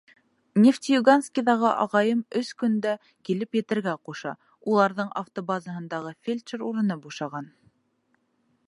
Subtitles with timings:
[0.61, 2.95] Нефтеюганскиҙағы ағайым өс көндә
[3.29, 4.33] килеп етергә ҡуша,
[4.73, 7.57] уларҙың автобазаһында фельдшер урыны бушаған.